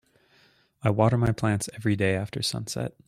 I 0.81 0.89
water 0.89 1.15
my 1.15 1.31
plants 1.31 1.69
everyday 1.75 2.15
after 2.15 2.41
sunset. 2.41 2.95